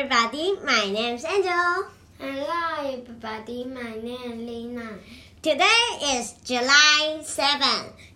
[0.00, 0.56] everybody.
[0.64, 1.84] My name is Angel.
[2.18, 3.66] Hello, everybody.
[3.66, 4.98] My name is Lina.
[5.42, 5.84] Today
[6.16, 7.60] is July 7.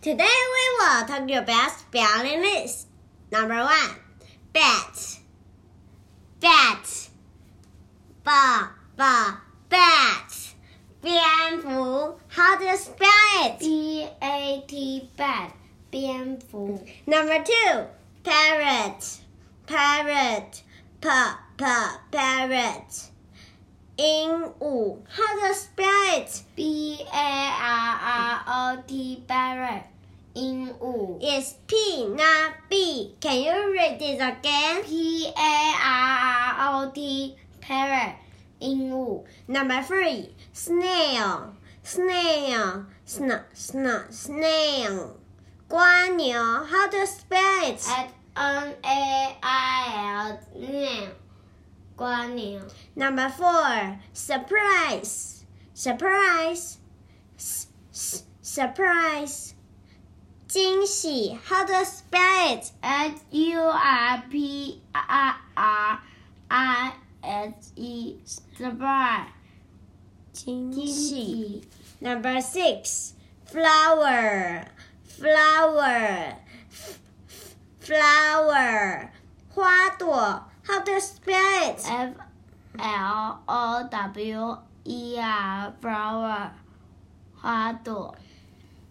[0.01, 2.87] Today we will talk about spelling list.
[3.30, 3.91] Number one,
[4.54, 5.19] bat.
[6.41, 7.09] Bat.
[8.25, 10.55] Ba, ba, bat.
[11.02, 13.09] 蝙蝠 How do you spell
[13.45, 13.59] it?
[13.59, 15.50] B A T bat
[15.91, 17.87] 蝙蝠 Number two,
[18.23, 19.21] parrot.
[19.66, 20.62] Parrot.
[21.00, 21.09] P, p,
[22.11, 23.10] parrot.
[24.01, 26.42] 鹦鹉 How do you spell it?
[26.56, 29.84] B A R R O T parrot
[30.34, 33.15] 鹦鹉 It's P, not B.
[33.20, 34.83] Can you read it again?
[34.84, 38.16] P A R R O T parrot
[38.59, 41.55] 鹦鹉 Number three, snail.
[41.83, 42.87] Snail.
[43.06, 45.19] Sna, sna, snail.
[45.69, 47.77] 蜗牛 How do you spell it?
[47.77, 49.84] S N A I
[50.24, 51.20] L 鸟
[51.97, 52.60] 蜗牛
[52.95, 55.45] Number four, surprise.
[55.74, 56.79] Surprise.
[57.38, 59.54] S, s, surprise.
[60.49, 62.73] 惊喜 How do you spell it?
[62.82, 65.99] S U R P R R
[66.49, 68.16] I S E
[68.56, 69.26] surprise
[70.32, 71.62] 惊惊喜
[72.00, 73.12] Number six,
[73.47, 74.65] flower.
[75.04, 76.34] Flower.
[76.71, 79.10] F- f- flower.
[79.54, 81.82] 花朵 How do you spell it?
[81.87, 82.15] F
[82.78, 86.50] L O W E R flower
[87.41, 88.15] 花朵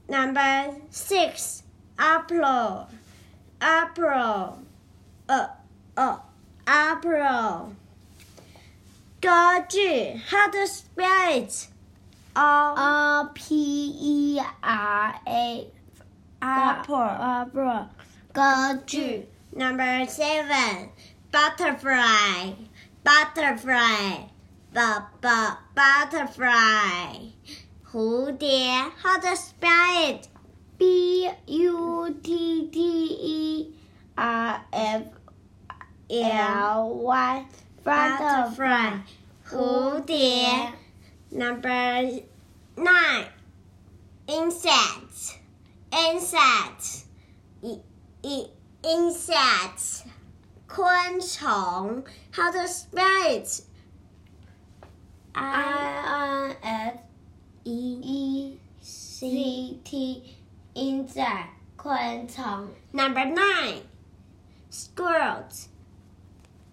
[0.08, 1.62] Number six,
[1.98, 2.88] apple.
[3.62, 4.58] Apple.
[5.28, 5.48] Uh,
[5.96, 6.18] uh,
[6.66, 7.76] apple.
[9.22, 9.30] 歌
[9.68, 11.68] 剧 How do you spell it?
[12.36, 15.68] O O P E R A
[16.42, 16.96] apple.
[16.96, 17.88] apple
[18.34, 20.90] 歌剧 Number seven,
[21.34, 22.54] butterfly.
[23.04, 24.30] Butterfly.
[24.74, 24.80] B
[25.22, 25.28] b
[25.76, 27.32] butterfly.
[27.84, 30.28] 蝴蝶 How do you spell it?
[30.78, 32.80] B U T T
[33.22, 33.76] E
[34.16, 35.04] R F
[36.10, 37.46] L Y
[37.84, 39.00] Butterfly.
[39.50, 40.74] 蝴蝶
[41.32, 42.22] Number
[42.76, 43.26] nine,
[44.28, 45.38] insects.
[45.92, 47.06] Insects.
[47.64, 47.78] I,
[48.24, 48.46] I,
[48.84, 50.04] insects.
[50.68, 53.62] 昆虫 How do you spell it?
[55.36, 57.00] I N S
[57.66, 60.36] E E C T
[60.76, 63.84] insect 昆虫 Number nine,
[64.70, 65.70] squirrels.